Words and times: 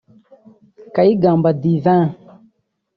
Kayigamba 0.93 1.49
Divin 1.61 2.05